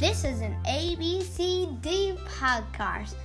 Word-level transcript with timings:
This 0.00 0.24
is 0.24 0.40
an 0.40 0.56
ABCD 0.64 2.16
podcast. 2.24 3.16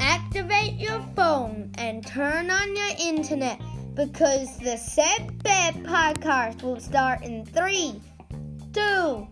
Activate 0.00 0.80
your 0.80 1.02
phone 1.14 1.70
and 1.74 2.06
turn 2.06 2.50
on 2.50 2.74
your 2.74 2.88
internet 2.98 3.60
because 3.94 4.56
the 4.56 4.80
SebBeb 4.80 5.84
podcast 5.84 6.62
will 6.62 6.80
start 6.80 7.22
in 7.22 7.44
three, 7.44 8.00
two, 8.72 9.28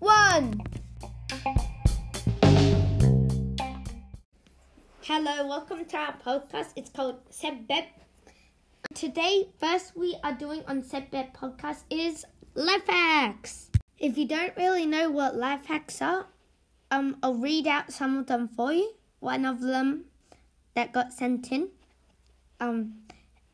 one. 0.00 0.60
Hello, 5.06 5.46
welcome 5.46 5.84
to 5.84 5.96
our 5.98 6.14
podcast. 6.24 6.68
It's 6.76 6.88
called 6.88 7.16
SebBeb. 7.30 7.84
Today, 8.92 9.48
first 9.58 9.96
we 9.96 10.16
are 10.22 10.32
doing 10.34 10.62
on 10.68 10.82
SebBeb 10.82 11.34
podcast 11.34 11.84
is 11.90 12.24
life 12.54 12.86
hacks. 12.86 13.70
If 13.98 14.18
you 14.18 14.28
don't 14.28 14.56
really 14.56 14.86
know 14.86 15.10
what 15.10 15.36
life 15.36 15.66
hacks 15.66 16.02
are, 16.02 16.26
um, 16.90 17.16
I'll 17.22 17.34
read 17.34 17.66
out 17.66 17.92
some 17.92 18.18
of 18.18 18.26
them 18.26 18.46
for 18.46 18.72
you. 18.72 18.94
One 19.20 19.44
of 19.44 19.60
them 19.60 20.04
that 20.74 20.92
got 20.92 21.12
sent 21.12 21.50
in, 21.50 21.70
um, 22.60 22.94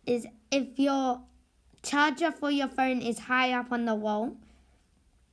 is 0.05 0.27
if 0.51 0.79
your 0.79 1.23
charger 1.83 2.33
for 2.33 2.51
your 2.51 2.69
phone 2.69 3.01
is 3.01 3.21
high 3.21 3.52
up 3.52 3.73
on 3.73 3.87
the 3.87 3.95
wall, 3.95 4.37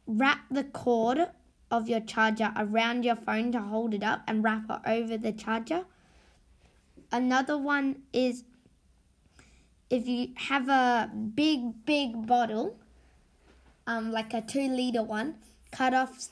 wrap 0.06 0.42
the 0.50 0.64
cord 0.64 1.28
of 1.70 1.90
your 1.90 2.00
charger 2.00 2.54
around 2.56 3.04
your 3.04 3.16
phone 3.16 3.52
to 3.52 3.60
hold 3.60 3.94
it 3.94 4.04
up 4.04 4.22
and 4.28 4.44
wrap 4.44 4.70
it 4.70 4.80
over 4.86 5.18
the 5.18 5.34
charger. 5.34 5.84
Another 7.12 7.58
one 7.58 8.04
is 8.14 8.44
if 9.90 10.08
you 10.08 10.30
have 10.36 10.70
a 10.70 11.10
big, 11.36 11.86
big 11.86 12.28
bottle, 12.28 12.78
um, 13.86 14.12
like 14.12 14.34
a 14.34 14.42
two 14.42 14.68
liter 14.68 15.04
one, 15.04 15.36
cut 15.72 15.94
off 15.94 16.30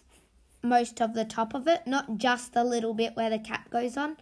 most 0.61 1.01
of 1.01 1.13
the 1.13 1.25
top 1.25 1.53
of 1.53 1.67
it, 1.67 1.85
not 1.85 2.17
just 2.17 2.53
the 2.53 2.63
little 2.63 2.93
bit 2.93 3.15
where 3.15 3.29
the 3.29 3.39
cap 3.39 3.69
goes 3.69 3.95
on, 3.95 4.17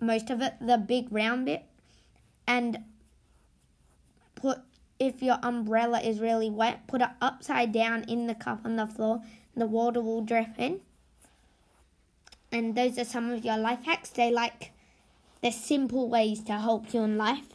most 0.00 0.30
of 0.30 0.40
it, 0.40 0.54
the 0.60 0.78
big 0.78 1.12
round 1.12 1.46
bit, 1.46 1.64
and 2.46 2.78
put 4.34 4.58
if 4.98 5.20
your 5.20 5.38
umbrella 5.42 6.00
is 6.00 6.20
really 6.20 6.48
wet, 6.48 6.86
put 6.86 7.00
it 7.00 7.08
upside 7.20 7.72
down 7.72 8.04
in 8.04 8.28
the 8.28 8.34
cup 8.34 8.60
on 8.64 8.76
the 8.76 8.86
floor, 8.86 9.20
the 9.56 9.66
water 9.66 10.00
will 10.00 10.22
drip 10.22 10.58
in. 10.58 10.80
And 12.52 12.76
those 12.76 12.98
are 12.98 13.04
some 13.04 13.30
of 13.30 13.44
your 13.44 13.56
life 13.56 13.84
hacks. 13.84 14.10
They 14.10 14.30
like 14.30 14.70
the 15.40 15.50
simple 15.50 16.08
ways 16.08 16.44
to 16.44 16.52
help 16.52 16.94
you 16.94 17.02
in 17.02 17.18
life. 17.18 17.51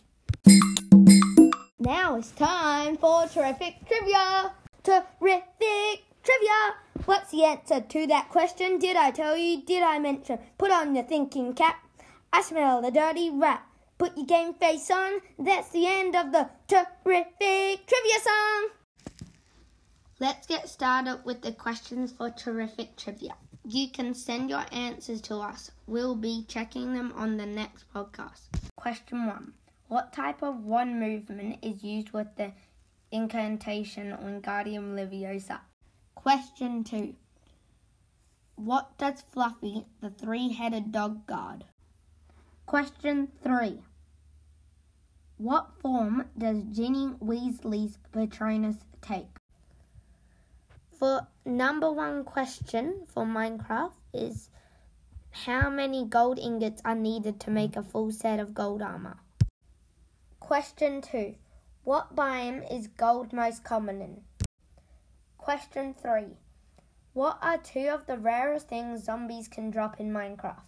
Now 1.87 2.17
it's 2.17 2.31
time 2.31 2.97
for 2.97 3.27
terrific 3.27 3.75
trivia. 3.87 4.51
Terrific 4.83 6.03
trivia. 6.21 6.75
What's 7.05 7.31
the 7.31 7.45
answer 7.45 7.79
to 7.79 8.07
that 8.07 8.27
question? 8.27 8.77
Did 8.77 8.97
I 8.97 9.11
tell 9.11 9.37
you? 9.37 9.61
Did 9.61 9.83
I 9.83 9.97
mention? 9.97 10.37
Put 10.57 10.69
on 10.69 10.95
your 10.95 11.05
thinking 11.05 11.53
cap. 11.53 11.77
I 12.33 12.41
smell 12.41 12.81
the 12.81 12.91
dirty 12.91 13.29
rat. 13.29 13.63
Put 13.97 14.17
your 14.17 14.25
game 14.25 14.53
face 14.55 14.91
on. 14.91 15.21
That's 15.39 15.69
the 15.69 15.87
end 15.87 16.13
of 16.13 16.33
the 16.33 16.49
terrific 16.67 17.87
trivia 17.87 18.19
song. 18.21 18.67
Let's 20.19 20.45
get 20.45 20.67
started 20.67 21.21
with 21.23 21.41
the 21.41 21.53
questions 21.53 22.11
for 22.11 22.29
terrific 22.29 22.97
trivia. 22.97 23.35
You 23.63 23.87
can 23.91 24.13
send 24.13 24.49
your 24.49 24.65
answers 24.73 25.21
to 25.21 25.37
us. 25.37 25.71
We'll 25.85 26.15
be 26.15 26.43
checking 26.49 26.93
them 26.93 27.13
on 27.15 27.37
the 27.37 27.45
next 27.45 27.85
podcast. 27.95 28.49
Question 28.75 29.25
1. 29.25 29.53
What 29.89 30.11
type 30.11 30.43
of 30.43 30.65
one 30.65 30.99
movement 30.99 31.59
is 31.61 31.81
used 31.81 32.11
with 32.11 32.35
the 32.35 32.51
incantation 33.09 34.11
on 34.11 34.41
Wingardium 34.41 34.95
Leviosa? 34.95 35.61
Question 36.13 36.83
2. 36.83 37.15
What 38.55 38.97
does 38.97 39.21
Fluffy, 39.21 39.85
the 40.01 40.09
three 40.09 40.51
headed 40.51 40.91
dog, 40.91 41.25
guard? 41.25 41.63
Question 42.65 43.29
3. 43.41 43.79
What 45.37 45.71
form 45.79 46.25
does 46.37 46.63
Ginny 46.63 47.13
Weasley's 47.21 47.97
Patronus 48.11 48.77
take? 49.01 49.37
For 50.91 51.27
number 51.45 51.89
one 51.89 52.25
question 52.25 53.05
for 53.07 53.23
Minecraft 53.23 53.93
is 54.13 54.49
how 55.29 55.69
many 55.69 56.03
gold 56.03 56.39
ingots 56.39 56.81
are 56.83 56.95
needed 56.95 57.39
to 57.41 57.51
make 57.51 57.77
a 57.77 57.83
full 57.83 58.11
set 58.11 58.41
of 58.41 58.53
gold 58.53 58.81
armor? 58.81 59.19
Question 60.47 61.01
2. 61.01 61.35
What 61.83 62.15
biome 62.15 62.73
is 62.73 62.87
gold 62.87 63.33
most 63.33 63.65
common 63.65 64.01
in? 64.01 64.21
Question 65.37 65.93
3. 65.93 66.37
What 67.11 67.37
are 67.41 67.57
two 67.57 67.89
of 67.89 68.05
the 68.05 68.17
rarest 68.17 68.69
things 68.69 69.03
zombies 69.03 69.49
can 69.49 69.71
drop 69.71 69.99
in 69.99 70.09
Minecraft? 70.09 70.61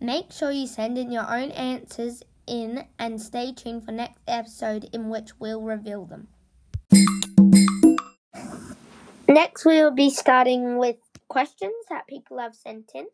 Make 0.00 0.32
sure 0.32 0.50
you 0.50 0.66
send 0.66 0.96
in 0.96 1.12
your 1.12 1.30
own 1.30 1.50
answers 1.50 2.22
in 2.46 2.86
and 2.98 3.20
stay 3.20 3.52
tuned 3.52 3.84
for 3.84 3.92
next 3.92 4.22
episode 4.26 4.88
in 4.94 5.10
which 5.10 5.38
we'll 5.38 5.60
reveal 5.60 6.06
them. 6.06 6.28
Next, 9.28 9.66
we 9.66 9.82
will 9.82 9.94
be 9.94 10.08
starting 10.08 10.78
with 10.78 10.96
questions 11.28 11.84
that 11.90 12.06
people 12.06 12.38
have 12.38 12.54
sent 12.54 12.92
in. 12.94 13.08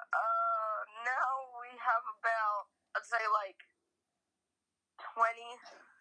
Uh, 0.00 0.80
now 1.04 1.28
we 1.60 1.68
have 1.76 2.04
about, 2.16 2.72
I'd 2.98 3.06
say 3.06 3.22
like 3.30 3.62
20, 4.98 5.38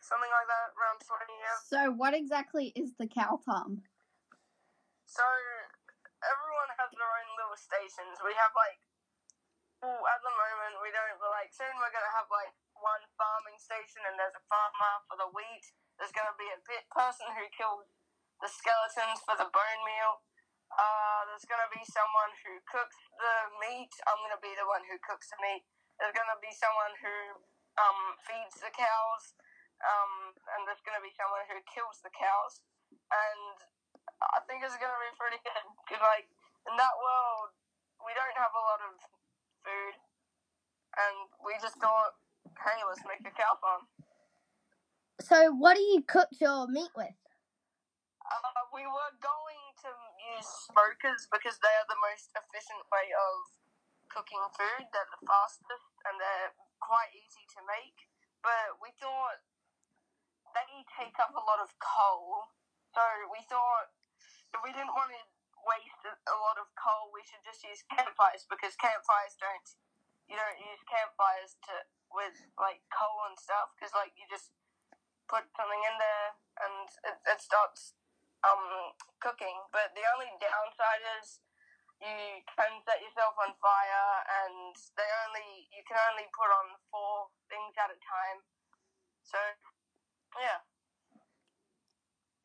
something 0.01 0.33
like 0.33 0.49
that, 0.49 0.73
around 0.73 0.97
20, 0.97 1.29
yeah. 1.29 1.57
So, 1.61 1.79
what 1.93 2.17
exactly 2.17 2.73
is 2.73 2.97
the 2.97 3.05
cow 3.05 3.37
farm? 3.37 3.85
So 5.05 5.21
everyone 6.25 6.73
has 6.73 6.89
their 6.97 7.05
own 7.05 7.29
little 7.37 7.53
stations. 7.53 8.17
We 8.25 8.33
have 8.33 8.49
like, 8.57 8.81
well, 9.77 10.01
at 10.09 10.25
the 10.25 10.33
moment 10.33 10.81
we 10.81 10.89
don't, 10.89 11.21
but 11.21 11.29
like 11.37 11.53
soon 11.53 11.69
we're 11.77 11.93
gonna 11.93 12.17
have 12.17 12.25
like 12.33 12.49
one 12.73 13.05
farming 13.13 13.61
station, 13.61 14.01
and 14.09 14.17
there's 14.17 14.33
a 14.33 14.41
farmer 14.49 14.93
for 15.05 15.21
the 15.21 15.29
wheat. 15.29 15.69
There's 16.01 16.13
gonna 16.13 16.33
be 16.33 16.49
a 16.49 16.57
person 16.89 17.29
who 17.37 17.45
kills 17.53 17.85
the 18.41 18.49
skeletons 18.49 19.21
for 19.21 19.37
the 19.37 19.47
bone 19.53 19.81
meal. 19.85 20.25
Uh, 20.73 21.29
there's 21.29 21.45
gonna 21.45 21.69
be 21.69 21.85
someone 21.85 22.33
who 22.41 22.57
cooks 22.65 22.97
the 23.21 23.53
meat. 23.61 23.93
I'm 24.09 24.17
gonna 24.25 24.41
be 24.41 24.57
the 24.57 24.65
one 24.65 24.81
who 24.89 24.97
cooks 24.97 25.29
the 25.29 25.37
meat. 25.45 25.61
There's 25.97 26.13
gonna 26.13 26.39
be 26.41 26.53
someone 26.53 26.93
who 27.01 27.15
um 27.77 27.99
feeds 28.25 28.61
the 28.61 28.71
cows. 28.73 29.33
Um, 29.77 30.33
and 30.57 30.65
there's 30.65 30.81
gonna 30.81 31.03
be 31.05 31.13
someone 31.13 31.45
who 31.49 31.61
kills 31.69 32.01
the 32.01 32.09
cows. 32.13 32.61
And 33.13 33.57
I 34.21 34.41
think 34.49 34.65
it's 34.65 34.77
gonna 34.77 35.01
be 35.01 35.13
pretty 35.17 35.37
good. 35.45 35.65
'Cause, 35.85 36.01
like 36.01 36.29
in 36.65 36.75
that 36.77 36.95
world, 36.97 37.53
we 38.05 38.13
don't 38.13 38.37
have 38.37 38.53
a 38.53 38.59
lot 38.59 38.81
of 38.81 38.93
food, 39.63 39.95
and 40.97 41.29
we 41.39 41.57
just 41.59 41.77
thought, 41.77 42.15
hey, 42.63 42.83
let's 42.83 43.03
make 43.05 43.25
a 43.25 43.31
cow 43.31 43.55
farm. 43.61 43.87
So, 45.21 45.51
what 45.51 45.75
do 45.75 45.81
you 45.81 46.03
cook 46.03 46.29
your 46.39 46.67
meat 46.67 46.91
with? 46.95 47.15
Uh, 48.25 48.61
we 48.73 48.85
were 48.85 49.13
going 49.21 49.63
to 49.83 49.91
use 50.35 50.47
smokers 50.47 51.27
because 51.31 51.57
they 51.59 51.73
are 51.79 51.87
the 51.89 52.01
most 52.01 52.31
efficient 52.35 52.83
way 52.91 53.13
of 53.13 53.35
cooking 54.09 54.41
food. 54.55 54.89
They're 54.91 55.11
the 55.13 55.23
fastest 55.27 55.87
and 56.07 56.15
they're 56.19 56.53
quite 56.79 57.11
easy 57.13 57.45
to 57.57 57.59
make. 57.67 57.97
But 58.41 58.79
we 58.79 58.93
thought 58.97 59.43
they 60.55 60.85
take 60.97 61.17
up 61.19 61.33
a 61.35 61.43
lot 61.43 61.59
of 61.61 61.73
coal. 61.81 62.53
So 62.95 63.03
we 63.29 63.43
thought 63.45 63.93
if 64.53 64.59
we 64.63 64.71
didn't 64.73 64.95
want 64.95 65.11
to 65.11 65.21
waste 65.67 66.03
a 66.07 66.37
lot 66.39 66.57
of 66.57 66.71
coal, 66.79 67.11
we 67.11 67.21
should 67.27 67.43
just 67.43 67.61
use 67.65 67.83
campfires 67.91 68.47
because 68.47 68.73
campfires 68.79 69.35
don't. 69.37 69.67
You 70.27 70.35
don't 70.35 70.59
use 70.59 70.83
campfires 70.87 71.55
to 71.71 71.87
with 72.11 72.35
like 72.59 72.83
coal 72.91 73.27
and 73.27 73.35
stuff 73.39 73.71
because 73.75 73.91
like 73.95 74.15
you 74.15 74.27
just 74.31 74.51
put 75.27 75.43
something 75.55 75.83
in 75.83 75.95
there 75.99 76.29
and 76.63 76.87
it, 77.03 77.17
it 77.35 77.39
starts 77.39 77.95
um 78.43 78.95
cooking. 79.19 79.67
But 79.71 79.95
the 79.95 80.03
only 80.15 80.31
downside 80.39 81.03
is 81.19 81.43
you 82.01 82.45
can 82.45 82.73
set 82.85 83.01
yourself 83.01 83.33
on 83.41 83.57
fire 83.57 84.09
and 84.45 84.73
they 84.93 85.09
only 85.25 85.65
you 85.73 85.81
can 85.85 85.97
only 86.13 86.29
put 86.29 86.49
on 86.49 86.77
four 86.93 87.33
things 87.49 87.73
at 87.77 87.89
a 87.89 87.99
time. 88.01 88.39
So 89.25 89.39
yeah. 90.37 90.61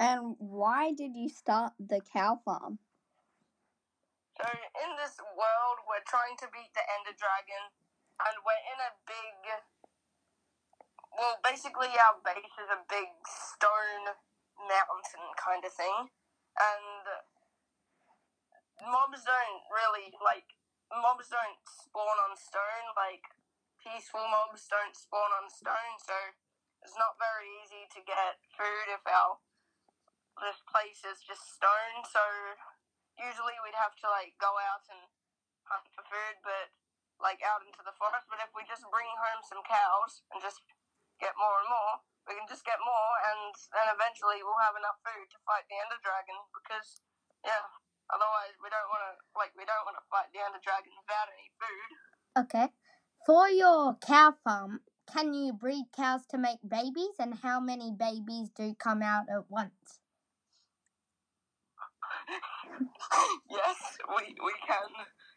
And 0.01 0.35
why 0.39 0.93
did 0.97 1.15
you 1.15 1.29
start 1.29 1.75
the 1.79 2.01
cow 2.01 2.41
farm? 2.45 2.81
So 4.41 4.49
in 4.51 4.91
this 4.99 5.15
world, 5.37 5.79
we're 5.87 6.03
trying 6.09 6.35
to 6.41 6.49
beat 6.51 6.73
the 6.75 6.83
Ender 6.83 7.15
Dragon, 7.15 7.71
and 8.19 8.35
we're 8.43 8.65
in 8.67 8.79
a 8.83 8.93
big. 9.07 9.39
Well, 11.13 11.37
basically, 11.45 11.93
our 11.95 12.19
base 12.25 12.57
is 12.57 12.71
a 12.73 12.81
big 12.89 13.13
stone 13.29 14.17
mountain 14.67 15.27
kind 15.37 15.63
of 15.63 15.71
thing, 15.71 16.11
and 16.59 17.05
mobs 18.82 19.23
don't 19.23 19.62
really 19.70 20.12
like 20.19 20.58
mobs 20.90 21.31
don't 21.31 21.61
spawn 21.64 22.19
on 22.29 22.37
stone. 22.37 22.87
Like 22.94 23.25
peaceful 23.81 24.26
mobs 24.29 24.67
don't 24.69 24.94
spawn 24.94 25.32
on 25.34 25.50
stone, 25.50 25.96
so 26.02 26.14
it's 26.82 26.99
not 26.99 27.19
very 27.19 27.46
easy 27.62 27.87
to 27.94 28.00
get 28.02 28.43
food 28.55 28.87
if 28.90 29.02
our 29.06 29.38
this 30.40 30.61
place 30.67 31.05
is 31.05 31.23
just 31.23 31.44
stone. 31.55 32.02
So 32.08 32.23
usually 33.20 33.56
we'd 33.62 33.79
have 33.79 33.94
to 34.02 34.08
like 34.08 34.34
go 34.40 34.56
out 34.58 34.84
and 34.90 35.11
hunt 35.69 35.87
for 35.94 36.05
food, 36.06 36.43
but 36.43 36.73
like 37.20 37.38
out 37.44 37.62
into 37.62 37.84
the 37.87 37.94
forest. 37.94 38.26
But 38.26 38.43
if 38.43 38.50
we 38.56 38.67
just 38.67 38.87
bring 38.90 39.11
home 39.20 39.43
some 39.46 39.62
cows 39.62 40.26
and 40.32 40.43
just 40.43 40.64
get 41.23 41.38
more 41.38 41.62
and 41.62 41.70
more, 41.70 42.02
we 42.26 42.38
can 42.38 42.46
just 42.46 42.62
get 42.62 42.79
more, 42.82 43.12
and 43.31 43.50
then 43.75 43.90
eventually 43.90 44.43
we'll 44.46 44.62
have 44.62 44.79
enough 44.79 44.99
food 45.02 45.26
to 45.31 45.38
fight 45.43 45.67
the 45.67 45.79
Ender 45.79 45.99
Dragon. 46.02 46.38
Because 46.55 47.02
yeah, 47.43 47.67
otherwise 48.12 48.55
we 48.61 48.69
don't 48.69 48.88
want 48.93 49.03
to 49.09 49.12
like 49.35 49.53
we 49.56 49.64
don't 49.64 49.85
want 49.88 49.97
to 49.97 50.05
fight 50.12 50.29
the 50.31 50.41
Ender 50.44 50.61
Dragon 50.61 50.93
without 51.00 51.29
any 51.32 51.49
food. 51.56 51.88
Okay. 52.47 52.69
For 53.25 53.49
your 53.49 53.97
cow 54.03 54.35
farm, 54.44 54.81
can 55.11 55.35
you 55.35 55.53
breed 55.53 55.87
cows 55.94 56.26
to 56.31 56.38
make 56.38 56.59
babies, 56.67 57.17
and 57.19 57.35
how 57.35 57.61
many 57.61 57.93
babies 57.93 58.50
do 58.50 58.75
come 58.75 59.03
out 59.03 59.26
at 59.29 59.50
once? 59.50 60.00
yes, 63.50 63.79
we 64.09 64.35
we 64.41 64.55
can 64.67 64.88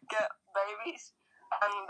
get 0.10 0.30
babies, 0.54 1.14
and 1.62 1.88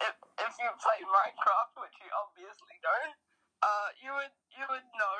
if 0.00 0.14
if 0.38 0.52
you 0.60 0.68
play 0.80 1.00
Minecraft, 1.02 1.72
which 1.82 1.96
you 1.98 2.08
obviously 2.14 2.76
don't, 2.82 3.14
uh, 3.62 3.88
you 4.02 4.10
would 4.12 4.34
you 4.54 4.64
would 4.68 4.86
know 4.98 5.18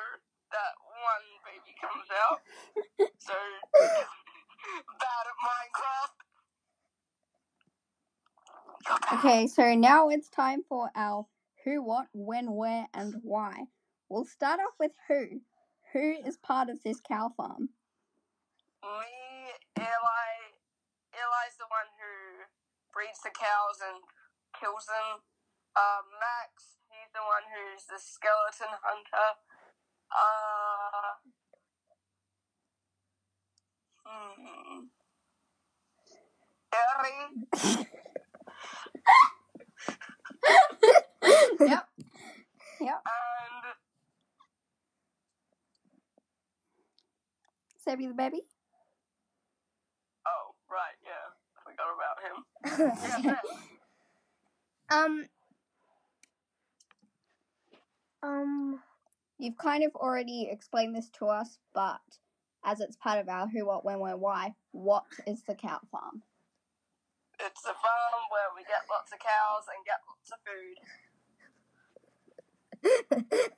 that 0.51 0.73
one 0.79 1.27
baby 1.43 1.73
comes 1.81 2.09
out. 2.13 2.39
so 3.17 3.37
bad 5.01 5.25
at 5.27 5.37
Minecraft. 5.43 6.15
You're 8.85 9.01
bad. 9.01 9.14
Okay, 9.25 9.47
so 9.47 9.73
now 9.73 10.09
it's 10.09 10.29
time 10.29 10.61
for 10.69 10.91
our 10.95 11.25
who, 11.63 11.81
what, 11.81 12.05
when, 12.13 12.53
where, 12.53 12.85
and 12.93 13.15
why. 13.23 13.63
We'll 14.07 14.25
start 14.25 14.59
off 14.59 14.75
with 14.79 14.91
who. 15.07 15.41
Who 15.93 16.13
is 16.23 16.37
part 16.37 16.69
of 16.69 16.83
this 16.83 17.01
cow 17.01 17.31
farm? 17.35 17.69
Me, 18.83 19.49
Eli, 19.79 20.29
Eli's 21.09 21.57
the 21.57 21.65
one 21.73 21.89
who 21.97 22.45
breeds 22.93 23.17
the 23.23 23.31
cows 23.33 23.81
and 23.81 24.03
kills 24.61 24.85
them. 24.85 25.25
Uh, 25.75 26.05
Max, 26.21 26.77
he's 26.93 27.09
the 27.11 27.25
one 27.25 27.49
who's 27.49 27.85
the 27.89 27.97
skeleton 27.97 28.77
hunter. 28.85 29.41
Uh, 30.13 31.17
hmm. 34.05 34.85
Harry, 36.69 37.87
yep. 41.59 41.87
Yep. 42.81 43.03
and 43.05 43.75
Sebby 47.87 48.07
the 48.07 48.13
baby? 48.13 48.41
oh, 50.27 50.55
right, 50.71 50.97
yeah, 51.05 51.29
I 51.57 51.61
forgot 51.63 51.87
about 51.95 53.23
him. 53.23 53.25
Yeah, 53.25 53.39
um. 54.91 55.25
Um. 58.23 58.79
You've 59.37 59.57
kind 59.57 59.83
of 59.83 59.95
already 59.95 60.47
explained 60.49 60.95
this 60.95 61.09
to 61.19 61.25
us, 61.27 61.59
but 61.73 61.99
as 62.63 62.79
it's 62.79 62.95
part 62.95 63.19
of 63.19 63.29
our 63.29 63.47
who, 63.47 63.65
what, 63.65 63.85
when, 63.85 63.99
where, 63.99 64.17
why, 64.17 64.53
what 64.71 65.03
is 65.27 65.43
the 65.43 65.55
cow 65.55 65.79
farm? 65.91 66.23
It's 67.45 67.63
a 67.65 67.73
farm 67.77 68.25
where 68.33 68.49
we 68.55 68.63
get 68.63 68.89
lots 68.89 69.13
of 69.13 69.19
cows 69.21 69.69
and 69.69 69.85
get 69.85 70.01
lots 70.09 70.31
of 70.33 70.39
food. 70.41 70.81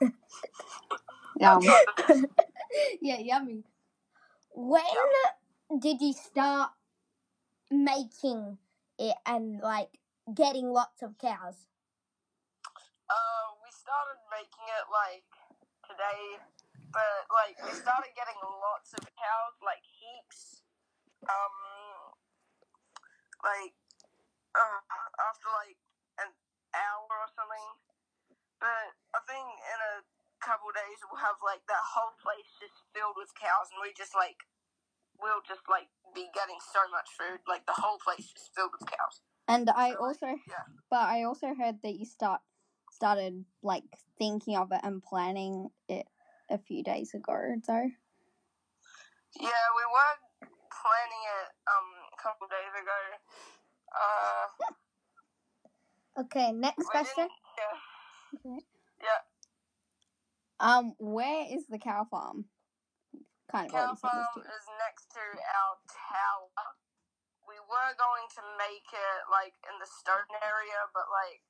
Yum. 1.40 1.62
yeah, 3.02 3.20
yummy. 3.20 3.64
When 4.54 4.82
did 5.80 6.02
you 6.02 6.14
start 6.14 6.72
making 7.72 8.58
it 9.00 9.16
and 9.26 9.62
like 9.62 9.90
getting 10.34 10.72
lots 10.74 11.02
of 11.02 11.18
cows? 11.18 11.68
Uh, 13.10 13.48
we 13.64 13.70
started 13.72 14.20
making 14.28 14.68
it 14.68 14.86
like 14.92 15.32
today, 15.88 16.44
but 16.92 17.24
like 17.32 17.56
we 17.64 17.72
started 17.72 18.12
getting 18.16 18.36
lots 18.44 18.92
of 18.94 19.06
cows, 19.16 19.56
like 19.64 19.80
heaps. 19.86 20.64
Um, 21.24 21.97
like 23.44 23.74
uh, 24.56 24.80
after 25.22 25.50
like 25.54 25.78
an 26.22 26.30
hour 26.74 27.12
or 27.12 27.30
something. 27.34 27.70
But 28.58 28.96
I 29.14 29.20
think 29.30 29.46
in 29.46 29.80
a 29.80 29.96
couple 30.42 30.70
days 30.74 30.98
we'll 31.06 31.22
have 31.22 31.38
like 31.46 31.62
that 31.70 31.86
whole 31.94 32.14
place 32.22 32.50
just 32.58 32.78
filled 32.94 33.18
with 33.18 33.34
cows, 33.38 33.70
and 33.74 33.82
we 33.82 33.94
just 33.94 34.18
like 34.18 34.38
we'll 35.22 35.46
just 35.46 35.66
like 35.70 35.90
be 36.14 36.30
getting 36.34 36.58
so 36.62 36.82
much 36.90 37.10
food, 37.14 37.42
like 37.46 37.66
the 37.66 37.78
whole 37.78 38.02
place 38.02 38.30
just 38.34 38.54
filled 38.54 38.74
with 38.74 38.90
cows. 38.90 39.22
And 39.48 39.70
I 39.70 39.94
So, 39.94 40.04
also, 40.04 40.30
yeah. 40.50 40.66
but 40.90 41.06
I 41.06 41.24
also 41.24 41.54
heard 41.54 41.82
that 41.82 41.96
you 41.98 42.06
start 42.06 42.42
started 42.92 43.46
like 43.62 43.84
thinking 44.18 44.58
of 44.58 44.72
it 44.72 44.82
and 44.84 45.04
planning 45.04 45.70
it 45.88 46.08
a 46.50 46.58
few 46.58 46.84
days 46.84 47.14
ago. 47.14 47.38
So 47.64 47.74
Yeah, 49.38 49.66
we 49.76 49.86
were 49.86 50.14
planning 50.72 51.24
it 51.24 51.48
um 51.68 51.90
couple 52.18 52.48
days 52.50 52.74
ago. 52.76 53.00
Uh, 53.94 54.74
Okay, 56.18 56.50
next 56.52 56.90
question. 56.90 57.30
Yeah, 57.30 57.78
Okay. 58.34 58.66
yeah. 58.98 59.22
Um, 60.58 60.98
where 60.98 61.46
is 61.46 61.70
the 61.70 61.78
cow 61.78 62.10
farm? 62.10 62.50
Kind 63.54 63.70
of 63.70 63.78
Cow 63.78 63.94
farm 64.02 64.42
is 64.42 64.66
next 64.82 65.14
to 65.14 65.22
our 65.22 65.78
tower. 65.86 66.74
We 67.46 67.62
were 67.62 67.94
going 67.96 68.28
to 68.34 68.44
make 68.58 68.90
it 68.90 69.20
like 69.30 69.54
in 69.70 69.78
the 69.78 69.86
stone 69.86 70.34
area, 70.42 70.90
but 70.90 71.06
like 71.14 71.46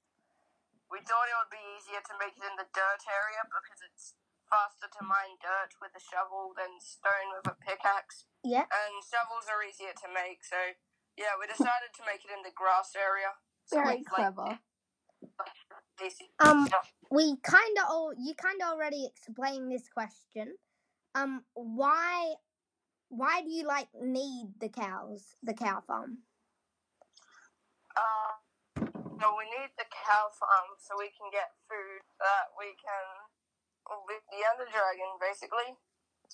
we 0.92 1.00
thought 1.00 1.32
it 1.32 1.38
would 1.40 1.50
be 1.56 1.64
easier 1.80 2.04
to 2.04 2.14
make 2.20 2.36
it 2.36 2.44
in 2.44 2.60
the 2.60 2.68
dirt 2.68 3.02
area 3.08 3.42
because 3.48 3.80
it's 3.88 4.06
faster 4.50 4.88
to 4.88 5.02
mine 5.04 5.38
dirt 5.40 5.76
with 5.80 5.92
a 5.96 6.04
shovel 6.04 6.56
than 6.56 6.80
stone 6.80 7.36
with 7.36 7.48
a 7.52 7.56
pickaxe. 7.60 8.28
Yeah. 8.44 8.68
And 8.68 8.94
shovels 9.04 9.48
are 9.52 9.62
easier 9.64 9.94
to 9.94 10.08
make, 10.12 10.44
so 10.44 10.58
yeah, 11.20 11.36
we 11.40 11.48
decided 11.48 11.92
to 11.98 12.04
make 12.08 12.24
it 12.24 12.32
in 12.32 12.44
the 12.44 12.56
grass 12.56 12.96
area. 12.96 13.36
So 13.66 13.84
Very 13.84 14.02
like, 14.02 14.06
clever. 14.06 14.60
easy. 16.00 16.32
Um, 16.40 16.70
we 17.12 17.36
kind 17.44 17.76
of 17.82 17.86
all 17.90 18.14
you 18.16 18.34
kind 18.36 18.62
of 18.62 18.74
already 18.74 19.06
explained 19.06 19.72
this 19.72 19.90
question. 19.92 20.56
Um, 21.16 21.44
why, 21.54 22.36
why 23.10 23.42
do 23.42 23.50
you 23.50 23.66
like 23.66 23.90
need 24.00 24.54
the 24.62 24.70
cows, 24.70 25.36
the 25.42 25.54
cow 25.54 25.82
farm? 25.86 26.20
Uh, 27.98 28.86
no, 29.18 29.34
we 29.34 29.50
need 29.50 29.74
the 29.82 29.90
cow 29.90 30.30
farm 30.38 30.78
so 30.78 30.94
we 31.02 31.10
can 31.18 31.34
get 31.34 31.58
food 31.66 32.06
that 32.22 32.54
we 32.54 32.78
can 32.78 33.06
beat 34.08 34.26
the 34.28 34.42
Ender 34.44 34.68
Dragon, 34.68 35.16
basically. 35.20 35.80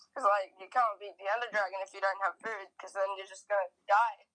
Because, 0.09 0.25
like, 0.25 0.53
you 0.57 0.69
can't 0.69 0.97
beat 0.97 1.17
the 1.17 1.29
Ender 1.29 1.49
Dragon 1.53 1.81
if 1.85 1.93
you 1.93 2.01
don't 2.01 2.21
have 2.25 2.37
food, 2.41 2.69
because 2.73 2.93
then 2.93 3.09
you're 3.17 3.29
just 3.29 3.45
gonna 3.45 3.69
die. 3.85 4.25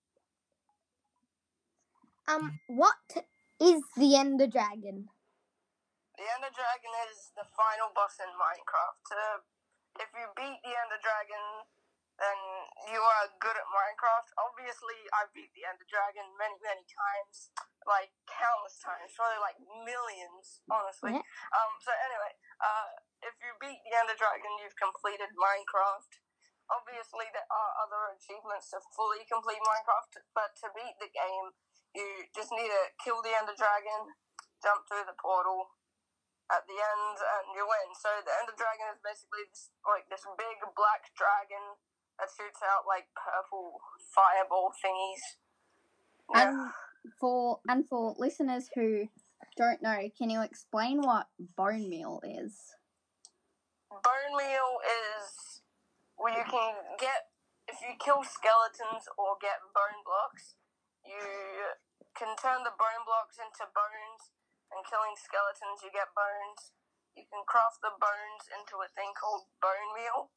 Um, 2.29 2.61
what 2.69 3.27
is 3.59 3.83
the 3.97 4.15
Ender 4.15 4.47
Dragon? 4.47 5.11
The 6.19 6.27
Ender 6.35 6.51
Dragon 6.51 6.93
is 7.11 7.31
the 7.35 7.47
final 7.55 7.91
boss 7.95 8.19
in 8.19 8.31
Minecraft. 8.35 9.07
Uh, 9.11 9.39
if 9.99 10.11
you 10.15 10.27
beat 10.35 10.59
the 10.63 10.75
Ender 10.75 11.01
Dragon, 11.03 11.67
then 12.19 12.39
you 12.91 12.99
are 12.99 13.31
good 13.39 13.55
at 13.55 13.69
Minecraft. 13.71 14.29
Obviously, 14.43 15.07
I 15.15 15.31
beat 15.31 15.55
the 15.55 15.63
Ender 15.63 15.87
Dragon 15.87 16.27
many, 16.35 16.59
many 16.59 16.83
times, 16.83 17.55
like 17.87 18.11
countless 18.27 18.83
times, 18.83 19.15
probably 19.15 19.39
like 19.39 19.59
millions, 19.87 20.67
honestly. 20.67 21.15
Yeah. 21.15 21.23
Um. 21.55 21.73
So 21.79 21.95
anyway, 21.95 22.35
uh, 22.59 22.91
if 23.23 23.39
you 23.39 23.55
beat 23.63 23.79
the 23.87 23.95
Ender 23.95 24.19
Dragon, 24.19 24.51
you've 24.59 24.75
completed 24.75 25.31
Minecraft. 25.39 26.19
Obviously, 26.69 27.31
there 27.33 27.49
are 27.49 27.73
other 27.87 28.13
achievements 28.19 28.75
to 28.75 28.83
fully 28.93 29.25
complete 29.25 29.63
Minecraft, 29.63 30.21
but 30.35 30.53
to 30.61 30.69
beat 30.75 30.99
the 30.99 31.09
game, 31.15 31.55
you 31.95 32.29
just 32.35 32.51
need 32.53 32.69
to 32.69 32.85
kill 33.01 33.23
the 33.23 33.33
Ender 33.33 33.57
Dragon, 33.57 34.13
jump 34.61 34.85
through 34.91 35.07
the 35.07 35.17
portal 35.17 35.71
at 36.51 36.67
the 36.67 36.77
end, 36.77 37.17
and 37.17 37.47
you 37.55 37.63
win. 37.63 37.89
So 37.95 38.11
the 38.21 38.35
Ender 38.43 38.59
Dragon 38.59 38.91
is 38.91 39.01
basically 39.01 39.47
this, 39.49 39.71
like 39.87 40.11
this 40.11 40.27
big 40.37 40.59
black 40.75 41.09
dragon 41.17 41.79
that 42.19 42.29
shoots 42.35 42.61
out 42.63 42.85
like 42.87 43.07
purple 43.15 43.81
fireball 44.15 44.73
thingies. 44.85 45.39
Yeah. 46.35 46.51
And 46.51 46.71
for 47.21 47.61
and 47.69 47.87
for 47.89 48.15
listeners 48.19 48.69
who 48.75 49.09
don't 49.57 49.83
know, 49.83 50.11
can 50.17 50.31
you 50.31 50.43
explain 50.43 51.01
what 51.03 51.27
bone 51.57 51.89
meal 51.89 52.21
is? 52.25 52.75
Bone 53.91 54.35
meal 54.37 54.71
is 54.85 55.63
where 56.17 56.35
you 56.35 56.45
can 56.45 56.75
get 56.99 57.31
if 57.69 57.85
you 57.85 57.93
kill 58.01 58.25
skeletons 58.25 59.05
or 59.21 59.37
get 59.39 59.61
bone 59.77 60.01
blocks, 60.03 60.57
you 61.05 61.77
can 62.17 62.33
turn 62.41 62.65
the 62.65 62.75
bone 62.75 63.05
blocks 63.05 63.37
into 63.37 63.69
bones, 63.71 64.33
and 64.73 64.81
killing 64.89 65.15
skeletons 65.15 65.85
you 65.85 65.93
get 65.93 66.11
bones. 66.17 66.73
You 67.13 67.29
can 67.29 67.45
craft 67.45 67.85
the 67.85 67.93
bones 67.93 68.49
into 68.49 68.81
a 68.81 68.89
thing 68.89 69.13
called 69.13 69.51
bone 69.61 69.93
meal, 69.93 70.33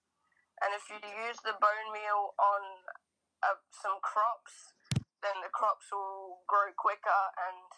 and 0.62 0.72
if 0.77 0.86
you 0.88 1.01
use 1.01 1.41
the 1.44 1.58
bone 1.58 1.89
meal 1.91 2.38
on 2.38 2.62
uh, 3.41 3.60
some 3.74 3.98
crops, 4.01 4.77
then 5.22 5.41
the 5.41 5.51
crops 5.51 5.89
will 5.91 6.46
grow 6.46 6.70
quicker 6.77 7.22
and 7.50 7.70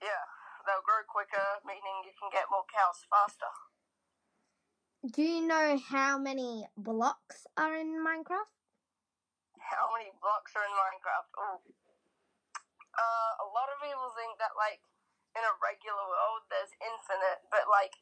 yeah, 0.00 0.24
they'll 0.64 0.84
grow 0.84 1.04
quicker, 1.04 1.60
meaning 1.64 2.04
you 2.04 2.12
can 2.16 2.32
get 2.32 2.48
more 2.48 2.64
cows 2.68 3.04
faster. 3.08 3.52
Do 5.00 5.24
you 5.24 5.40
know 5.44 5.80
how 5.80 6.20
many 6.20 6.68
blocks 6.76 7.48
are 7.56 7.76
in 7.76 8.04
Minecraft? 8.04 8.52
how 9.70 9.86
many 9.94 10.10
blocks 10.18 10.50
are 10.58 10.66
in 10.66 10.74
Minecraft? 10.74 11.30
Oh. 11.38 11.58
Uh, 12.90 13.32
a 13.46 13.48
lot 13.54 13.70
of 13.70 13.78
people 13.78 14.10
think 14.18 14.34
that 14.42 14.58
like 14.58 14.82
in 15.38 15.46
a 15.46 15.54
regular 15.62 16.02
world 16.10 16.42
there's 16.50 16.74
infinite, 16.82 17.46
but 17.54 17.70
like 17.70 17.94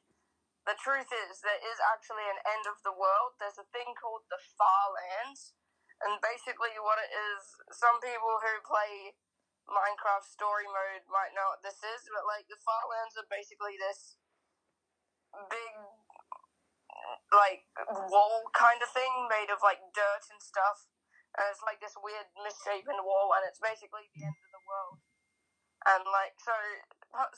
the 0.69 0.77
truth 0.77 1.09
is 1.09 1.41
there 1.41 1.59
is 1.65 1.81
actually 1.81 2.29
an 2.29 2.45
end 2.45 2.69
of 2.69 2.77
the 2.85 2.93
world. 2.93 3.41
There's 3.41 3.57
a 3.57 3.67
thing 3.73 3.97
called 3.97 4.29
the 4.29 4.39
Far 4.61 4.93
Lands, 4.93 5.57
and 6.05 6.21
basically 6.21 6.77
what 6.79 7.01
it 7.01 7.09
is, 7.09 7.57
some 7.73 7.97
people 8.05 8.45
who 8.45 8.61
play 8.63 9.17
Minecraft 9.65 10.29
story 10.29 10.69
mode 10.69 11.09
might 11.09 11.33
know 11.33 11.57
what 11.57 11.65
this 11.65 11.81
is, 11.81 12.05
but 12.13 12.29
like 12.29 12.45
the 12.53 12.61
Far 12.61 12.85
Lands 12.93 13.17
are 13.17 13.29
basically 13.33 13.81
this 13.81 14.21
big 15.49 15.75
like 17.33 17.65
wall 18.09 18.49
kind 18.53 18.81
of 18.85 18.91
thing 18.93 19.29
made 19.29 19.49
of 19.49 19.61
like 19.65 19.81
dirt 19.97 20.25
and 20.29 20.41
stuff 20.41 20.89
and 21.39 21.47
it's 21.55 21.63
like 21.63 21.79
this 21.79 21.95
weird 22.01 22.27
misshapen 22.41 22.99
wall, 23.05 23.31
and 23.37 23.47
it's 23.47 23.63
basically 23.63 24.11
the 24.11 24.27
end 24.27 24.35
of 24.35 24.51
the 24.51 24.65
world. 24.67 24.99
And 25.87 26.03
like, 26.11 26.35
so 26.43 26.53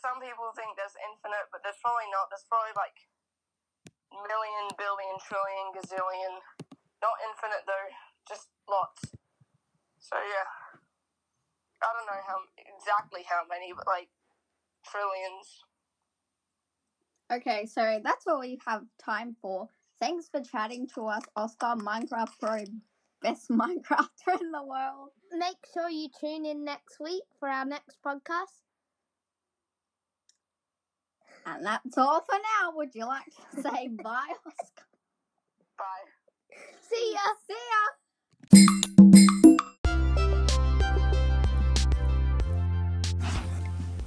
some 0.01 0.23
people 0.23 0.55
think 0.57 0.79
there's 0.79 0.97
infinite, 0.97 1.53
but 1.53 1.61
there's 1.61 1.79
probably 1.85 2.09
not. 2.09 2.33
There's 2.33 2.49
probably 2.49 2.73
like 2.73 2.97
million, 4.13 4.67
billion, 4.77 5.17
trillion, 5.23 5.67
gazillion. 5.75 6.35
Not 7.01 7.17
infinite 7.25 7.65
though, 7.67 7.89
just 8.29 8.49
lots. 8.69 9.15
So 9.99 10.17
yeah, 10.17 10.49
I 11.83 11.89
don't 11.95 12.07
know 12.07 12.23
how 12.27 12.39
exactly 12.59 13.23
how 13.29 13.43
many, 13.49 13.73
but 13.75 13.87
like 13.87 14.09
trillions. 14.85 15.65
Okay, 17.33 17.67
so 17.67 18.01
that's 18.03 18.27
all 18.27 18.41
we 18.41 18.59
have 18.67 18.83
time 18.99 19.37
for. 19.41 19.69
Thanks 20.01 20.29
for 20.29 20.41
chatting 20.41 20.89
to 20.95 21.07
us, 21.07 21.23
Oscar 21.37 21.77
Minecraft 21.77 22.33
Pro, 22.41 22.65
best 23.23 23.51
Minecrafter 23.51 24.41
in 24.41 24.51
the 24.51 24.65
world. 24.65 25.11
Make 25.33 25.59
sure 25.73 25.89
you 25.89 26.09
tune 26.19 26.45
in 26.45 26.65
next 26.65 26.99
week 26.99 27.23
for 27.39 27.49
our 27.49 27.65
next 27.65 27.99
podcast. 28.05 28.70
And 31.47 31.65
that's 31.65 31.97
all 31.99 32.21
for 32.21 32.37
now. 32.37 32.73
Would 32.77 32.95
you 32.95 33.07
like 33.07 33.25
to 33.25 33.63
say 33.63 33.89
bye, 34.03 34.35
Oscar? 34.47 34.85
Bye. 35.79 36.09
See 36.89 37.15
ya! 37.15 37.21
See 37.47 37.55
ya! 37.73 37.83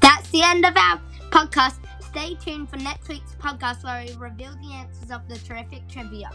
That's 0.01 0.29
the 0.29 0.41
end 0.43 0.65
of 0.65 0.75
our 0.75 1.01
podcast. 1.31 1.79
Stay 2.01 2.35
tuned 2.35 2.69
for 2.69 2.77
next 2.77 3.07
week's 3.09 3.33
podcast 3.35 3.83
where 3.83 4.05
we 4.05 4.13
reveal 4.15 4.55
the 4.61 4.73
answers 4.73 5.09
of 5.09 5.27
the 5.27 5.37
terrific 5.39 5.87
trivia. 5.89 6.29